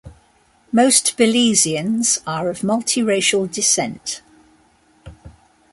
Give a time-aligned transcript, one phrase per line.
[0.71, 4.23] Most Belizeans are of multiracial descent.